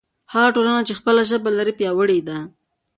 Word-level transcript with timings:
هغه 0.33 0.49
ټولنه 0.55 0.81
چې 0.87 0.93
خپله 0.99 1.21
ژبه 1.29 1.49
لري 1.57 1.73
پیاوړې 1.79 2.19
ده. 2.27 2.37